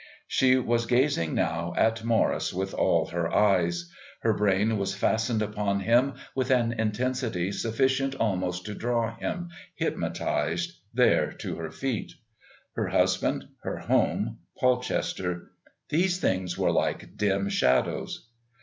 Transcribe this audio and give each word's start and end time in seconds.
She 0.27 0.55
was 0.57 0.87
gazing 0.87 1.35
now 1.35 1.75
at 1.77 2.03
Morris 2.03 2.51
with 2.51 2.73
all 2.73 3.05
her 3.09 3.31
eyes. 3.31 3.91
Her 4.21 4.33
brain 4.33 4.79
was 4.79 4.95
fastened 4.95 5.43
upon 5.43 5.81
him 5.81 6.15
with 6.33 6.49
an 6.49 6.73
intensity 6.73 7.51
sufficient 7.51 8.15
almost 8.15 8.65
to 8.65 8.73
draw 8.73 9.15
him, 9.15 9.49
hypnotised, 9.75 10.71
there 10.91 11.31
to 11.33 11.53
her 11.57 11.69
feet. 11.69 12.13
Her 12.73 12.87
husband, 12.87 13.47
her 13.61 13.77
home, 13.77 14.39
Polchester, 14.57 15.51
these 15.89 16.17
things 16.17 16.57
were 16.57 16.71
like 16.71 17.15
dim 17.15 17.47
shadows. 17.47 18.27